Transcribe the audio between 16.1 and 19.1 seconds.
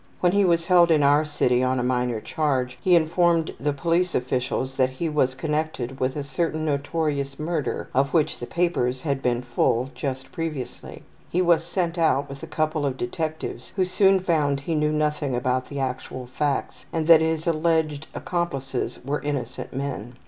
facts, and that his alleged accomplices